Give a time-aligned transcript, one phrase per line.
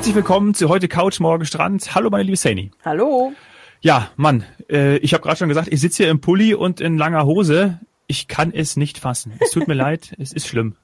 [0.00, 1.94] Herzlich willkommen zu heute Couch, morgen Strand.
[1.94, 2.70] Hallo meine liebe Sani.
[2.86, 3.34] Hallo.
[3.82, 6.96] Ja, Mann, äh, ich habe gerade schon gesagt, ich sitze hier im Pulli und in
[6.96, 7.80] langer Hose.
[8.06, 9.34] Ich kann es nicht fassen.
[9.40, 10.74] Es tut mir leid, es ist schlimm.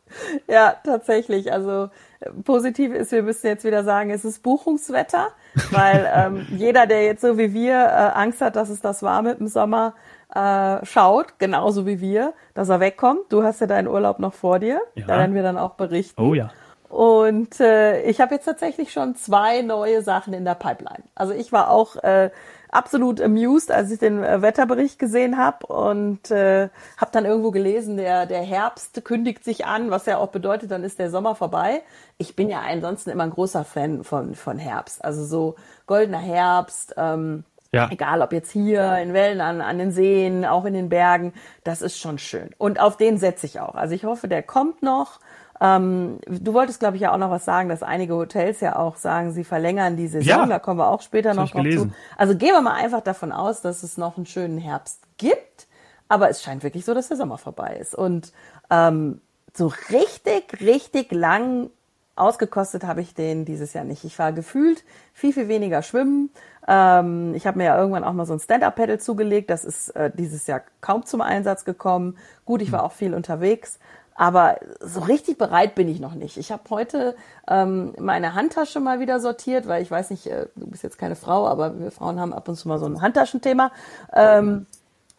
[0.48, 1.50] Ja, tatsächlich.
[1.50, 1.88] Also
[2.20, 5.28] äh, positiv ist, wir müssen jetzt wieder sagen, es ist Buchungswetter,
[5.70, 9.28] weil ähm, jeder, der jetzt so wie wir äh, Angst hat, dass es das warm
[9.28, 9.94] im Sommer,
[10.34, 13.32] äh, schaut, genauso wie wir, dass er wegkommt.
[13.32, 14.82] Du hast ja deinen Urlaub noch vor dir.
[14.94, 15.06] Ja.
[15.06, 16.20] Da werden wir dann auch berichten.
[16.20, 16.50] Oh ja.
[16.88, 21.02] Und äh, ich habe jetzt tatsächlich schon zwei neue Sachen in der Pipeline.
[21.14, 22.30] Also ich war auch äh,
[22.70, 27.96] absolut amused, als ich den äh, Wetterbericht gesehen habe und äh, habe dann irgendwo gelesen,
[27.96, 31.82] der, der Herbst kündigt sich an, was ja auch bedeutet, dann ist der Sommer vorbei.
[32.18, 35.04] Ich bin ja ansonsten immer ein großer Fan von, von Herbst.
[35.04, 35.56] Also so
[35.86, 37.88] goldener Herbst, ähm, ja.
[37.90, 41.34] Egal ob jetzt hier in Wellen, an, an den Seen, auch in den Bergen,
[41.64, 42.50] das ist schon schön.
[42.56, 43.74] Und auf den setze ich auch.
[43.74, 45.18] Also ich hoffe, der kommt noch.
[45.60, 48.96] Ähm, du wolltest, glaube ich, ja auch noch was sagen, dass einige Hotels ja auch
[48.96, 50.28] sagen, sie verlängern die Saison.
[50.28, 51.90] Ja, da kommen wir auch später noch drauf zu.
[52.16, 55.66] Also gehen wir mal einfach davon aus, dass es noch einen schönen Herbst gibt.
[56.08, 57.94] Aber es scheint wirklich so, dass der Sommer vorbei ist.
[57.94, 58.32] Und
[58.70, 59.20] ähm,
[59.54, 61.70] so richtig, richtig lang
[62.16, 64.04] ausgekostet habe ich den dieses Jahr nicht.
[64.04, 66.30] Ich war gefühlt viel, viel weniger schwimmen.
[66.66, 69.50] Ähm, ich habe mir ja irgendwann auch mal so ein Stand-Up-Pedal zugelegt.
[69.50, 72.16] Das ist äh, dieses Jahr kaum zum Einsatz gekommen.
[72.44, 72.86] Gut, ich war hm.
[72.86, 73.78] auch viel unterwegs.
[74.16, 76.36] Aber so richtig bereit bin ich noch nicht.
[76.38, 77.16] Ich habe heute
[77.48, 81.16] ähm, meine Handtasche mal wieder sortiert, weil ich weiß nicht, äh, du bist jetzt keine
[81.16, 83.70] Frau, aber wir Frauen haben ab und zu mal so ein Handtaschenthema.
[84.12, 84.66] Ähm,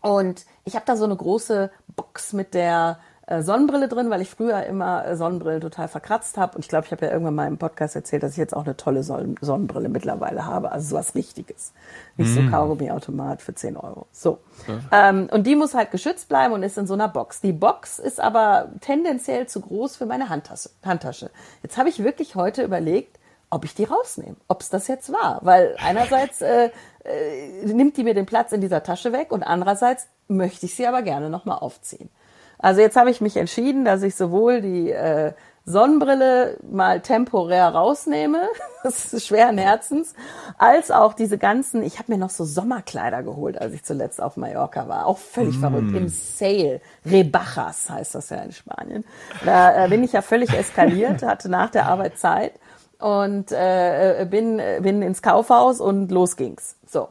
[0.02, 3.00] und ich habe da so eine große Box mit der
[3.42, 6.56] Sonnenbrille drin, weil ich früher immer äh, Sonnenbrillen total verkratzt habe.
[6.56, 8.64] Und ich glaube, ich habe ja irgendwann mal im Podcast erzählt, dass ich jetzt auch
[8.64, 10.72] eine tolle Sonnenbrille mittlerweile habe.
[10.72, 11.74] Also sowas Richtiges.
[12.16, 12.46] Nicht mm.
[12.46, 14.08] so Kaugummi-Automat für 10 Euro.
[14.14, 14.40] So.
[14.68, 15.10] Ja.
[15.10, 17.42] Ähm, und die muss halt geschützt bleiben und ist in so einer Box.
[17.42, 20.70] Die Box ist aber tendenziell zu groß für meine Handtasche.
[20.86, 21.30] Handtasche.
[21.64, 25.40] Jetzt habe ich wirklich heute überlegt, ob ich die rausnehme, ob es das jetzt war.
[25.42, 26.70] Weil einerseits äh,
[27.04, 30.88] äh, nimmt die mir den Platz in dieser Tasche weg und andererseits möchte ich sie
[30.88, 32.10] aber gerne nochmal aufziehen.
[32.60, 35.34] Also jetzt habe ich mich entschieden, dass ich sowohl die äh,
[35.70, 38.48] Sonnenbrille mal temporär rausnehme,
[38.84, 40.14] das ist schweren Herzens,
[40.58, 44.38] als auch diese ganzen, ich habe mir noch so Sommerkleider geholt, als ich zuletzt auf
[44.38, 45.60] Mallorca war, auch völlig mm.
[45.60, 49.04] verrückt, im Sale, Rebajas heißt das ja in Spanien.
[49.44, 52.54] Da äh, bin ich ja völlig eskaliert, hatte nach der Arbeit Zeit
[52.98, 56.78] und äh, bin, bin ins Kaufhaus und los ging's.
[56.88, 57.10] So.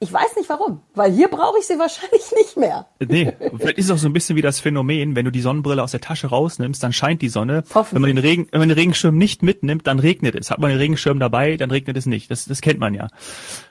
[0.00, 2.86] Ich weiß nicht warum, weil hier brauche ich sie wahrscheinlich nicht mehr.
[3.00, 5.82] Nee, vielleicht ist es auch so ein bisschen wie das Phänomen, wenn du die Sonnenbrille
[5.82, 7.64] aus der Tasche rausnimmst, dann scheint die Sonne.
[7.90, 10.50] Wenn man den Regen, wenn man den Regenschirm nicht mitnimmt, dann regnet es.
[10.50, 12.30] Hat man den Regenschirm dabei, dann regnet es nicht.
[12.30, 13.08] Das, das kennt man ja.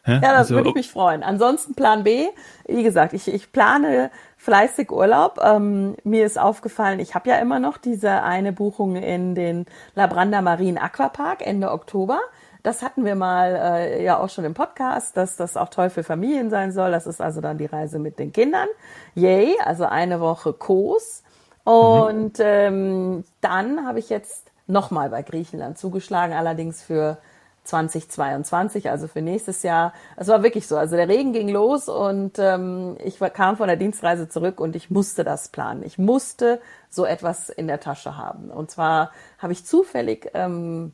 [0.05, 1.23] Ja, ja das also, würde ich mich freuen.
[1.23, 2.25] Ansonsten Plan B,
[2.67, 5.39] wie gesagt, ich, ich plane fleißig Urlaub.
[5.43, 10.41] Ähm, mir ist aufgefallen, ich habe ja immer noch diese eine Buchung in den Labranda
[10.41, 12.19] Marine Aquapark Ende Oktober.
[12.67, 16.03] Das hatten wir mal äh, ja auch schon im Podcast, dass das auch toll für
[16.03, 16.91] Familien sein soll.
[16.91, 18.67] Das ist also dann die Reise mit den Kindern.
[19.15, 21.23] Yay, also eine Woche Kos.
[21.63, 22.43] Und mhm.
[22.45, 27.19] ähm, dann habe ich jetzt nochmal bei Griechenland zugeschlagen, allerdings für
[27.63, 29.93] 2022, also für nächstes Jahr.
[30.17, 30.75] Es war wirklich so.
[30.75, 34.89] Also der Regen ging los und ähm, ich kam von der Dienstreise zurück und ich
[34.89, 35.83] musste das planen.
[35.83, 38.51] Ich musste so etwas in der Tasche haben.
[38.51, 40.91] Und zwar habe ich zufällig ähm,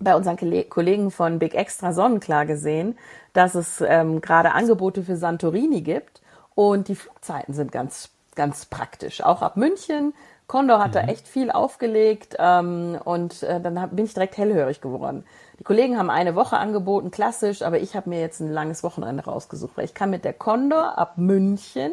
[0.00, 0.36] bei unseren
[0.68, 2.98] Kollegen von Big Extra Sonnenklar gesehen,
[3.32, 6.20] dass es ähm, gerade Angebote für Santorini gibt
[6.54, 9.22] und die Flugzeiten sind ganz, ganz praktisch.
[9.22, 10.14] Auch ab München.
[10.46, 10.94] Condor hat mhm.
[10.94, 15.24] da echt viel aufgelegt ähm, und äh, dann hab, bin ich direkt hellhörig geworden.
[15.60, 19.24] Die Kollegen haben eine Woche angeboten, klassisch, aber ich habe mir jetzt ein langes Wochenende
[19.24, 21.92] rausgesucht, weil ich kann mit der Condor ab München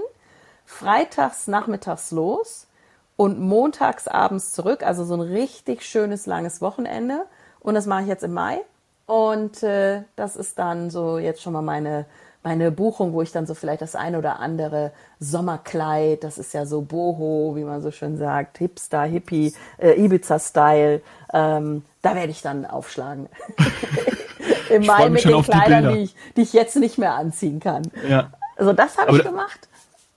[0.66, 2.68] freitags nachmittags los
[3.16, 7.26] und montags abends zurück, also so ein richtig schönes langes Wochenende.
[7.68, 8.62] Und das mache ich jetzt im Mai.
[9.08, 12.06] Und äh, das ist dann so jetzt schon mal meine,
[12.42, 16.66] meine Buchung, wo ich dann so vielleicht das eine oder andere Sommerkleid, das ist ja
[16.66, 21.02] so Boho, wie man so schön sagt, Hipster, Hippie, äh, Ibiza-Style,
[21.34, 23.28] ähm, da werde ich dann aufschlagen.
[24.70, 27.92] Im Mai mit den Kleidern, die, die, ich, die ich jetzt nicht mehr anziehen kann.
[28.08, 28.32] Ja.
[28.56, 29.68] Also das habe ich gemacht.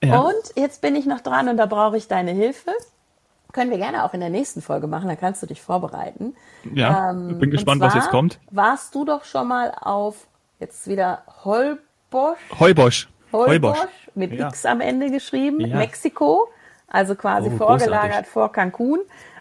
[0.05, 0.21] Ja.
[0.21, 2.71] Und jetzt bin ich noch dran und da brauche ich deine Hilfe.
[3.53, 6.35] Können wir gerne auch in der nächsten Folge machen, da kannst du dich vorbereiten.
[6.75, 8.39] Ja, ähm, bin gespannt, was jetzt kommt.
[8.51, 10.27] Warst du doch schon mal auf,
[10.59, 12.39] jetzt wieder Holbosch?
[12.59, 13.09] Heubosch.
[13.33, 13.79] Heubosch,
[14.15, 14.49] mit ja.
[14.49, 15.77] X am Ende geschrieben, ja.
[15.77, 16.49] Mexiko,
[16.89, 18.31] also quasi oh, vorgelagert großartig.
[18.31, 19.01] vor Cancun.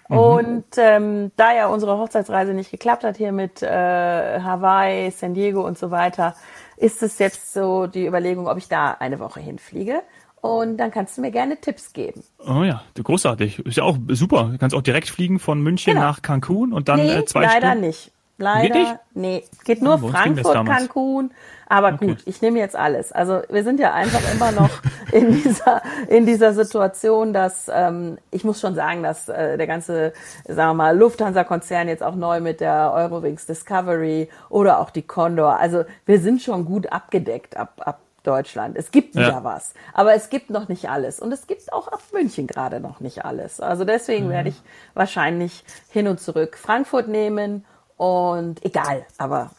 [0.10, 0.18] Mhm.
[0.18, 5.66] Und ähm, da ja unsere Hochzeitsreise nicht geklappt hat hier mit äh, Hawaii, San Diego
[5.66, 6.36] und so weiter,
[6.78, 10.02] ist es jetzt so die Überlegung, ob ich da eine Woche hinfliege.
[10.42, 12.24] Und dann kannst du mir gerne Tipps geben.
[12.40, 13.60] Oh ja, großartig.
[13.60, 14.50] Ist ja auch super.
[14.52, 16.06] Du kannst auch direkt fliegen von München genau.
[16.06, 17.88] nach Cancun und dann nee, äh, zwei leider Stunden.
[17.88, 18.12] nicht.
[18.40, 18.74] Leider.
[18.74, 18.88] Wirklich?
[19.14, 21.32] Nee, geht nur oh, Frankfurt, Cancun.
[21.68, 22.08] Aber okay.
[22.08, 23.12] gut, ich nehme jetzt alles.
[23.12, 24.70] Also wir sind ja einfach immer noch
[25.12, 30.14] in dieser in dieser Situation, dass ähm, ich muss schon sagen, dass äh, der ganze,
[30.46, 35.60] sagen wir mal, Lufthansa-Konzern jetzt auch neu mit der Eurowings Discovery oder auch die Condor.
[35.60, 38.78] Also wir sind schon gut abgedeckt ab ab Deutschland.
[38.78, 39.44] Es gibt wieder ja.
[39.44, 43.00] was, aber es gibt noch nicht alles und es gibt auch ab München gerade noch
[43.00, 43.60] nicht alles.
[43.60, 44.32] Also deswegen mhm.
[44.32, 44.62] werde ich
[44.94, 47.66] wahrscheinlich hin und zurück Frankfurt nehmen
[47.98, 49.52] und egal, aber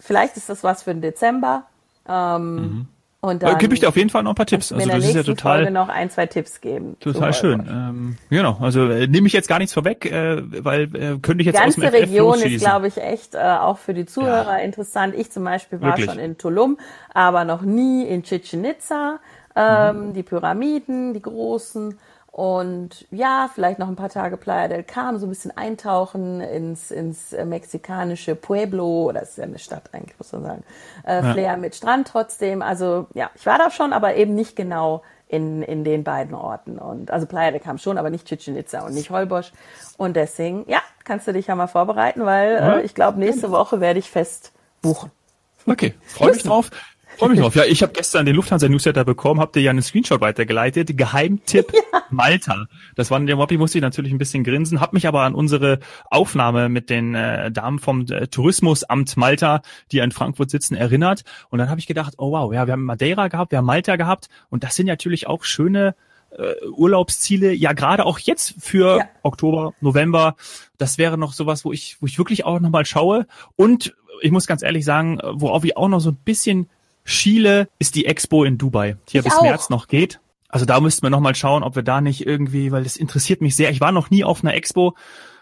[0.00, 1.64] vielleicht ist das was für den Dezember.
[2.08, 2.88] Ähm, mhm.
[3.26, 4.72] Und dann gebe ich dir auf jeden Fall noch ein paar Tipps.
[4.72, 6.96] Also das ist ja total Folge noch ein, zwei Tipps geben.
[7.00, 7.60] Total schön.
[7.68, 8.58] Ähm, genau.
[8.60, 11.84] Also äh, nehme ich jetzt gar nichts vorweg, äh, weil äh, könnte ich jetzt ganze
[11.84, 14.64] aus dem Region ist, glaube ich, echt äh, auch für die Zuhörer ja.
[14.64, 15.14] interessant.
[15.16, 16.06] Ich zum Beispiel war Wirklich?
[16.06, 16.78] schon in Tulum,
[17.12, 19.18] aber noch nie in Chichen Itza.
[19.54, 20.12] Ähm, mhm.
[20.12, 21.98] Die Pyramiden, die großen.
[22.36, 26.90] Und ja, vielleicht noch ein paar Tage Playa del Carmen, so ein bisschen eintauchen ins,
[26.90, 30.64] ins äh, mexikanische Pueblo, oder ist ja eine Stadt eigentlich, muss man sagen.
[31.06, 31.32] Äh, ja.
[31.32, 32.60] Flair mit Strand trotzdem.
[32.60, 36.76] Also ja, ich war da schon, aber eben nicht genau in, in den beiden Orten.
[36.76, 39.52] Und also Playa del Carmen schon, aber nicht Chichen Itza und nicht Holbosch.
[39.96, 42.76] Und deswegen, ja, kannst du dich ja mal vorbereiten, weil ja.
[42.76, 44.52] äh, ich glaube, nächste Woche werde ich fest
[44.82, 45.10] buchen.
[45.66, 46.70] Okay, freue mich drauf.
[47.18, 47.54] Freue mich drauf.
[47.54, 50.96] Ja, ich habe gestern den Lufthansa Newsletter bekommen, habt ihr ja einen Screenshot weitergeleitet.
[50.96, 52.02] Geheimtipp ja.
[52.10, 52.66] Malta.
[52.94, 55.80] Das war der Mobby, musste ich natürlich ein bisschen grinsen, hab mich aber an unsere
[56.10, 61.24] Aufnahme mit den äh, Damen vom äh, Tourismusamt Malta, die in Frankfurt sitzen, erinnert.
[61.48, 63.96] Und dann habe ich gedacht, oh wow, ja, wir haben Madeira gehabt, wir haben Malta
[63.96, 65.94] gehabt und das sind natürlich auch schöne
[66.30, 69.08] äh, Urlaubsziele, ja gerade auch jetzt für ja.
[69.22, 70.36] Oktober, November.
[70.78, 73.26] Das wäre noch sowas, wo ich, wo ich wirklich auch nochmal schaue.
[73.56, 76.68] Und ich muss ganz ehrlich sagen, worauf ich auch noch so ein bisschen
[77.06, 79.42] Chile ist die Expo in Dubai, die ja bis auch.
[79.42, 80.20] März noch geht.
[80.48, 83.56] Also da müssten wir nochmal schauen, ob wir da nicht irgendwie, weil das interessiert mich
[83.56, 83.70] sehr.
[83.70, 84.94] Ich war noch nie auf einer Expo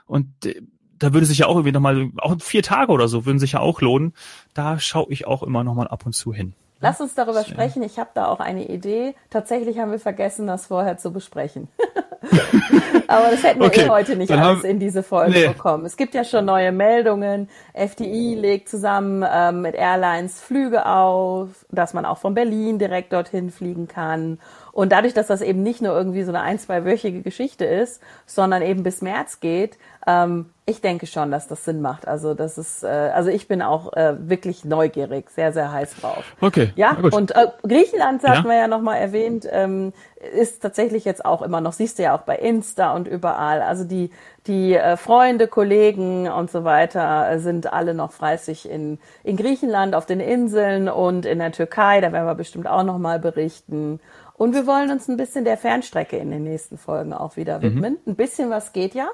[0.07, 0.63] und äh,
[0.99, 3.61] da würde sich ja auch irgendwie nochmal, auch vier Tage oder so würden sich ja
[3.61, 4.15] auch lohnen.
[4.55, 6.55] Da schaue ich auch immer nochmal ab und zu hin.
[6.81, 7.83] Lass uns darüber sprechen.
[7.83, 9.15] Ich habe da auch eine Idee.
[9.31, 11.69] Tatsächlich haben wir vergessen, das vorher zu besprechen.
[13.06, 15.49] Aber das hätten wir okay, eh heute nicht alles haben, in diese Folge nee.
[15.49, 15.85] bekommen.
[15.85, 17.49] Es gibt ja schon neue Meldungen.
[17.73, 23.50] FDI legt zusammen ähm, mit Airlines Flüge auf, dass man auch von Berlin direkt dorthin
[23.50, 24.38] fliegen kann.
[24.73, 28.62] Und dadurch, dass das eben nicht nur irgendwie so eine ein, zweiwöchige Geschichte ist, sondern
[28.62, 32.09] eben bis März geht, ähm, ich denke schon, dass das Sinn macht.
[32.09, 36.25] Also das ist, äh, also ich bin auch äh, wirklich neugierig, sehr, sehr heiß drauf.
[36.41, 36.73] Okay.
[36.75, 38.51] Ja, und äh, Griechenland hatten ja.
[38.51, 39.93] wir ja nochmal erwähnt, ähm,
[40.35, 43.61] ist tatsächlich jetzt auch immer noch, siehst du ja auch bei Insta und überall.
[43.61, 44.11] Also die,
[44.47, 49.95] die äh, Freunde, Kollegen und so weiter äh, sind alle noch fleißig in, in Griechenland,
[49.95, 52.01] auf den Inseln und in der Türkei.
[52.01, 54.01] Da werden wir bestimmt auch nochmal berichten.
[54.33, 57.63] Und wir wollen uns ein bisschen der Fernstrecke in den nächsten Folgen auch wieder mhm.
[57.63, 57.93] widmen.
[58.05, 58.13] Mhm.
[58.13, 59.09] Ein bisschen was geht ja.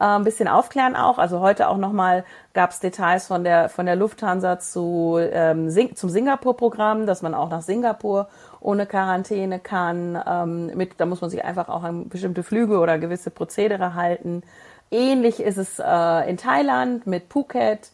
[0.00, 1.18] Äh, ein bisschen aufklären auch.
[1.18, 2.24] Also heute auch nochmal
[2.54, 7.34] gab es Details von der, von der Lufthansa zu, ähm, Sing zum Singapur-Programm, dass man
[7.34, 8.28] auch nach Singapur
[8.60, 10.18] ohne Quarantäne kann.
[10.26, 14.42] Ähm, mit, da muss man sich einfach auch an bestimmte Flüge oder gewisse Prozedere halten.
[14.90, 17.90] Ähnlich ist es äh, in Thailand mit Phuket.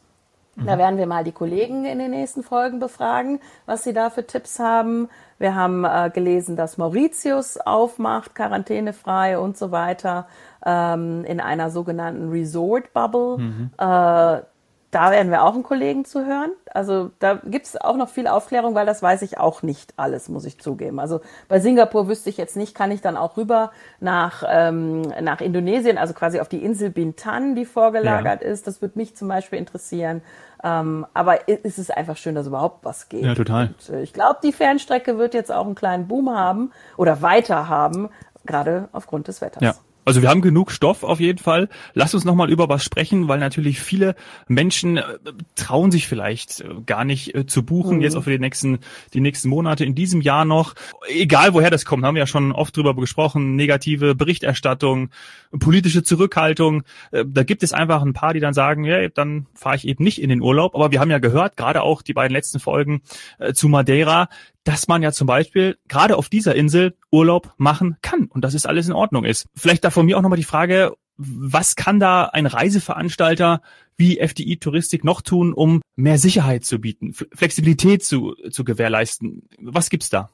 [0.57, 0.79] Da mhm.
[0.79, 4.59] werden wir mal die Kollegen in den nächsten Folgen befragen, was sie da für Tipps
[4.59, 5.09] haben.
[5.39, 10.27] Wir haben äh, gelesen, dass Mauritius aufmacht, quarantänefrei und so weiter,
[10.65, 13.39] ähm, in einer sogenannten Resort Bubble.
[13.39, 13.71] Mhm.
[13.79, 14.41] Äh,
[14.97, 16.53] da werden wir auch einen Kollegen zu hören.
[16.73, 20.31] Also da gibt es auch noch viel Aufklärung, weil das weiß ich auch nicht alles,
[20.31, 21.01] muss ich zugeben.
[21.01, 25.43] Also bei Singapur wüsste ich jetzt nicht, kann ich dann auch rüber nach, ähm, nach
[25.43, 28.49] Indonesien, also quasi auf die Insel Bintan, die vorgelagert ja.
[28.49, 28.67] ist.
[28.67, 30.23] Das würde mich zum Beispiel interessieren.
[30.65, 33.23] Ähm, aber ist es einfach schön, dass überhaupt was geht.
[33.23, 33.75] Ja, total.
[33.79, 37.69] Und, äh, ich glaube, die Fernstrecke wird jetzt auch einen kleinen Boom haben oder weiter
[37.69, 38.09] haben,
[38.47, 39.63] gerade aufgrund des Wetters.
[39.63, 39.75] Ja.
[40.07, 41.69] Also wir haben genug Stoff auf jeden Fall.
[41.93, 44.15] Lass uns nochmal über was sprechen, weil natürlich viele
[44.47, 45.03] Menschen äh,
[45.57, 48.03] trauen sich vielleicht äh, gar nicht äh, zu buchen, mhm.
[48.03, 48.79] jetzt auch für die nächsten,
[49.15, 50.75] die nächsten Monate in diesem Jahr noch.
[51.09, 55.11] Egal woher das kommt, haben wir ja schon oft drüber gesprochen, negative Berichterstattung,
[55.51, 56.85] politische Zurückhaltung.
[57.11, 60.23] Da gibt es einfach ein paar, die dann sagen, ja, dann fahre ich eben nicht
[60.23, 60.77] in den Urlaub.
[60.77, 63.03] Aber wir haben ja gehört, gerade auch die beiden letzten Folgen
[63.55, 64.29] zu Madeira,
[64.67, 68.67] dass man ja zum Beispiel gerade auf dieser Insel Urlaub machen kann und dass es
[68.67, 69.47] alles in Ordnung ist.
[69.55, 73.63] Vielleicht da von mir auch nochmal die Frage, was kann da ein Reiseveranstalter
[73.97, 79.49] wie FDI Touristik noch tun, um mehr Sicherheit zu bieten, Flexibilität zu, zu gewährleisten?
[79.61, 80.31] Was gibt's da?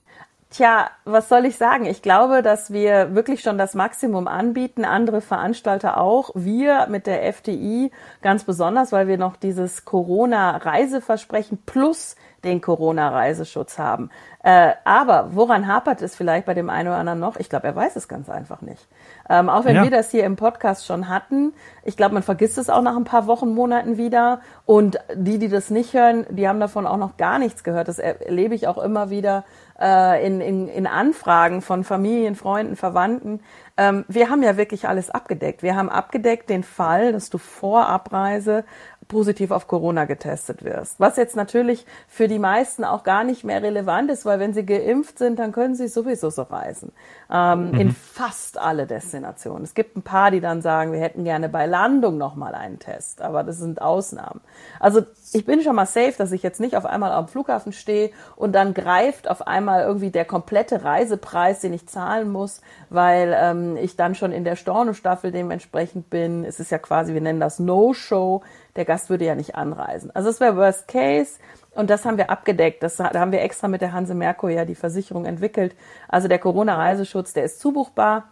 [0.53, 1.87] Tja, was soll ich sagen?
[1.87, 6.29] Ich glaube, dass wir wirklich schon das Maximum anbieten, andere Veranstalter auch.
[6.35, 7.91] Wir mit der FDI
[8.21, 14.11] ganz besonders, weil wir noch dieses Corona-Reiseversprechen plus den Corona-Reiseschutz haben.
[14.43, 17.37] Äh, aber woran hapert es vielleicht bei dem einen oder anderen noch?
[17.37, 18.89] Ich glaube, er weiß es ganz einfach nicht.
[19.31, 19.85] Ähm, auch wenn ja.
[19.85, 23.05] wir das hier im Podcast schon hatten, ich glaube, man vergisst es auch nach ein
[23.05, 24.41] paar Wochen, Monaten wieder.
[24.67, 27.89] Und die, die das nicht hören, die haben davon auch noch gar nichts gehört.
[27.89, 29.45] Das erlebe ich auch immer wieder
[29.81, 33.41] äh, in, in, in Anfragen von Familien, Freunden, Verwandten.
[33.77, 35.63] Ähm, wir haben ja wirklich alles abgedeckt.
[35.63, 38.65] Wir haben abgedeckt den Fall, dass du vor Abreise
[39.13, 40.99] positiv auf Corona getestet wirst.
[40.99, 44.65] Was jetzt natürlich für die meisten auch gar nicht mehr relevant ist, weil wenn sie
[44.65, 46.93] geimpft sind, dann können sie sowieso so reisen.
[47.31, 47.81] Ähm, mhm.
[47.81, 49.65] In fast alle Destinationen.
[49.65, 53.21] Es gibt ein paar, die dann sagen, wir hätten gerne bei Landung nochmal einen Test,
[53.21, 54.41] aber das sind Ausnahmen.
[54.81, 55.03] Also
[55.35, 58.53] ich bin schon mal safe, dass ich jetzt nicht auf einmal am Flughafen stehe und
[58.55, 63.97] dann greift auf einmal irgendwie der komplette Reisepreis, den ich zahlen muss, weil ähm, ich
[63.97, 66.45] dann schon in der Storno-Staffel dementsprechend bin.
[66.47, 68.43] Es ist ja quasi, wir nennen das No-Show
[68.77, 70.11] der Gast würde ja nicht anreisen.
[70.15, 71.33] Also es wäre Worst Case
[71.75, 72.83] und das haben wir abgedeckt.
[72.83, 75.75] Das, da haben wir extra mit der Hanse Merkur ja die Versicherung entwickelt.
[76.09, 78.29] Also der Corona-Reiseschutz, der ist zubuchbar.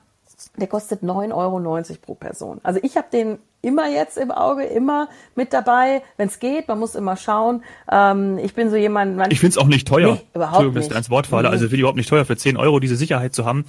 [0.56, 2.60] Der kostet 9,90 Euro pro Person.
[2.62, 6.68] Also ich habe den immer jetzt im Auge, immer mit dabei, wenn es geht.
[6.68, 7.62] Man muss immer schauen.
[7.90, 9.30] Ähm, ich bin so jemand.
[9.30, 10.14] ich finde es auch nicht teuer.
[10.14, 10.76] Nee, überhaupt nicht.
[10.76, 11.50] Dass ich ins Wort falle.
[11.50, 13.64] Also ich finde überhaupt nicht teuer für 10 Euro diese Sicherheit zu haben.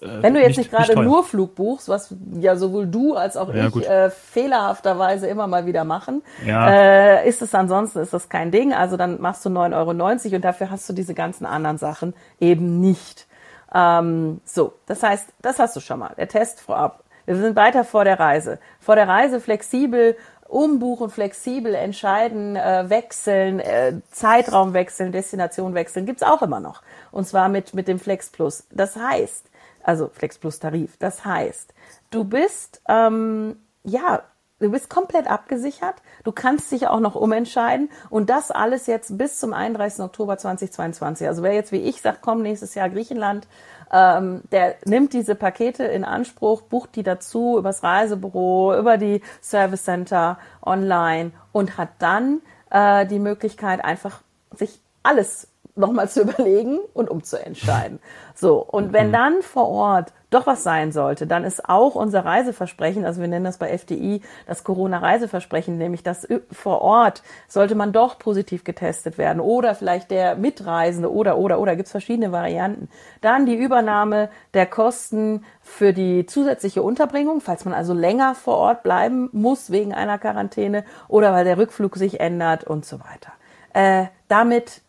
[0.00, 3.36] Äh, Wenn du jetzt nicht, nicht gerade nur Flug buchst, was ja sowohl du als
[3.36, 6.68] auch ja, ich äh, fehlerhafterweise immer mal wieder machen, ja.
[6.70, 8.74] äh, ist es ansonsten ist das kein Ding.
[8.74, 12.80] Also dann machst du 9,90 Euro und dafür hast du diese ganzen anderen Sachen eben
[12.80, 13.26] nicht.
[13.74, 16.14] Ähm, so, das heißt, das hast du schon mal.
[16.16, 17.02] Der Test vorab.
[17.24, 18.58] Wir sind weiter vor der Reise.
[18.78, 20.16] Vor der Reise flexibel
[20.48, 26.82] umbuchen, flexibel entscheiden, äh, wechseln, äh, Zeitraum wechseln, Destination wechseln, gibt's auch immer noch.
[27.10, 28.64] Und zwar mit, mit dem Flex Plus.
[28.70, 29.46] Das heißt,
[29.86, 30.96] also Flex Plus Tarif.
[30.98, 31.72] Das heißt,
[32.10, 34.22] du bist ähm, ja
[34.58, 35.96] Du bist komplett abgesichert.
[36.24, 37.90] Du kannst dich auch noch umentscheiden.
[38.08, 40.02] Und das alles jetzt bis zum 31.
[40.02, 41.26] Oktober 2022.
[41.28, 43.46] Also wer jetzt wie ich sagt, komm, nächstes Jahr Griechenland,
[43.92, 49.84] ähm, der nimmt diese Pakete in Anspruch, bucht die dazu übers Reisebüro, über die Service
[49.84, 52.40] Center online und hat dann
[52.70, 58.00] äh, die Möglichkeit, einfach sich alles nochmal zu überlegen und umzuentscheiden.
[58.34, 59.12] So, und wenn mhm.
[59.12, 63.44] dann vor Ort doch was sein sollte, dann ist auch unser Reiseversprechen, also wir nennen
[63.44, 69.40] das bei FDI das Corona-Reiseversprechen, nämlich dass vor Ort sollte man doch positiv getestet werden
[69.40, 72.88] oder vielleicht der Mitreisende oder, oder, oder, gibt's verschiedene Varianten.
[73.20, 78.82] Dann die Übernahme der Kosten für die zusätzliche Unterbringung, falls man also länger vor Ort
[78.82, 83.32] bleiben muss wegen einer Quarantäne oder weil der Rückflug sich ändert und so weiter.
[83.72, 84.82] Äh, damit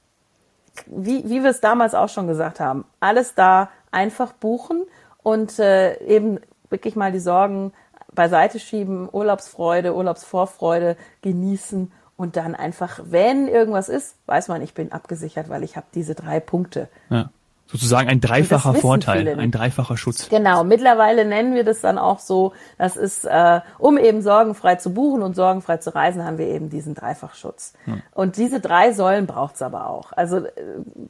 [0.85, 4.83] wie, wie wir es damals auch schon gesagt haben, alles da einfach buchen
[5.23, 7.73] und äh, eben wirklich mal die Sorgen
[8.13, 14.91] beiseite schieben, Urlaubsfreude, Urlaubsvorfreude genießen und dann einfach, wenn irgendwas ist, weiß man, ich bin
[14.91, 16.89] abgesichert, weil ich habe diese drei Punkte.
[17.09, 17.29] Ja
[17.67, 20.29] sozusagen ein dreifacher Vorteil, ein dreifacher Schutz.
[20.29, 24.93] Genau, mittlerweile nennen wir das dann auch so, das ist, äh, um eben sorgenfrei zu
[24.93, 27.73] buchen und sorgenfrei zu reisen, haben wir eben diesen Dreifachschutz.
[27.85, 28.01] Hm.
[28.13, 30.13] Und diese drei Säulen braucht's aber auch.
[30.13, 30.51] Also äh,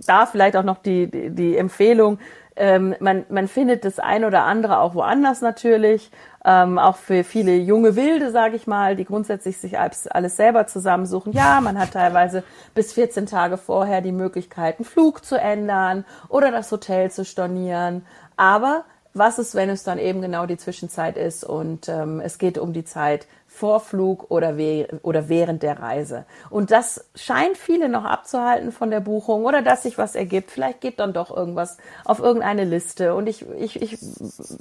[0.06, 2.20] da vielleicht auch noch die, die, die Empfehlung,
[2.58, 6.12] ähm, man, man findet das ein oder andere auch woanders natürlich,
[6.44, 10.68] ähm, auch für viele junge Wilde, sage ich mal, die grundsätzlich sich alles, alles selber
[10.68, 11.34] zusammensuchen.
[11.34, 16.52] Ja, man hat teilweise bis 14 Tage vorher die Möglichkeit, einen Flug zu ändern oder
[16.52, 18.06] das Hotel zu stornieren.
[18.38, 22.58] Aber was ist, wenn es dann eben genau die Zwischenzeit ist und ähm, es geht
[22.58, 26.26] um die Zeit Vorflug oder, we oder während der Reise.
[26.52, 30.52] Und das scheint viele noch abzuhalten von der Buchung oder dass sich was ergibt.
[30.52, 33.98] Vielleicht geht dann doch irgendwas auf irgendeine Liste und ich, ich, ich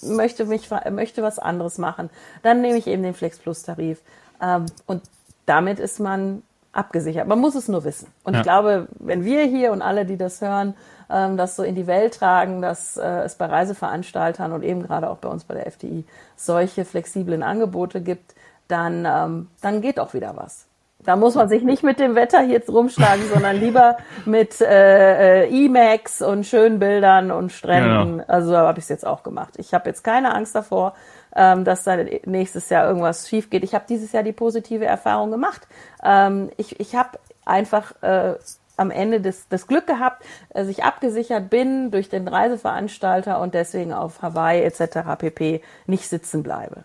[0.03, 2.09] möchte, mich, möchte was anderes machen.
[2.43, 4.01] Dann nehme ich eben den Flex Plus Tarif.
[4.41, 5.03] Ähm, und
[5.45, 7.27] damit ist man abgesichert.
[7.27, 8.09] Man muss es nur wissen.
[8.25, 8.41] Und ja.
[8.41, 10.75] ich glaube, wenn wir hier und alle, die das hören,
[11.11, 15.11] ähm, das so in die Welt tragen, dass äh, es bei Reiseveranstaltern und eben gerade
[15.11, 18.35] auch bei uns bei der FDI solche flexiblen Angebote gibt,
[18.69, 20.67] dann, ähm, dann geht auch wieder was.
[21.05, 25.49] Da muss man sich nicht mit dem Wetter jetzt rumschlagen, sondern lieber mit äh, äh,
[25.49, 28.19] E-Max und schönen Bildern und Stränden.
[28.19, 28.25] Genau.
[28.27, 29.55] Also habe ich es jetzt auch gemacht.
[29.59, 30.95] Ich habe jetzt keine Angst davor,
[31.35, 33.63] ähm, dass da nächstes Jahr irgendwas schief geht.
[33.63, 35.69] Ich habe dieses Jahr die positive Erfahrung gemacht.
[36.03, 38.35] Ähm, ich ich habe einfach äh,
[38.77, 43.93] am Ende das, das Glück gehabt, dass ich abgesichert bin durch den Reiseveranstalter und deswegen
[43.93, 45.17] auf Hawaii etc.
[45.19, 45.63] pp.
[45.87, 46.85] nicht sitzen bleibe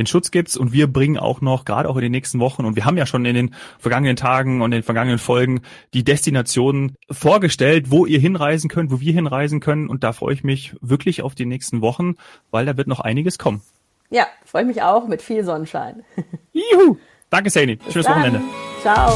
[0.00, 2.76] den Schutz gibt's und wir bringen auch noch, gerade auch in den nächsten Wochen, und
[2.76, 5.60] wir haben ja schon in den vergangenen Tagen und den vergangenen Folgen
[5.94, 9.88] die Destinationen vorgestellt, wo ihr hinreisen könnt, wo wir hinreisen können.
[9.88, 12.14] Und da freue ich mich wirklich auf die nächsten Wochen,
[12.50, 13.62] weil da wird noch einiges kommen.
[14.10, 16.02] Ja, freue ich mich auch mit viel Sonnenschein.
[16.52, 16.96] Juhu!
[17.28, 17.78] Danke, Sani.
[17.90, 18.16] Schönes dann.
[18.16, 18.40] Wochenende.
[18.82, 19.12] Ciao.